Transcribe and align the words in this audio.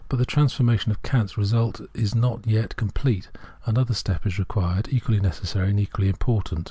But 0.09 0.17
the 0.17 0.25
transformation 0.25 0.91
of 0.91 1.03
Kant's 1.03 1.37
result 1.37 1.79
is 1.93 2.15
not 2.15 2.47
yet| 2.47 2.75
complete; 2.75 3.29
another 3.67 3.93
step 3.93 4.25
is 4.25 4.39
required, 4.39 4.87
equally 4.89 5.19
necessary^ 5.19 5.69
and 5.69 5.79
equally 5.79 6.09
important. 6.09 6.59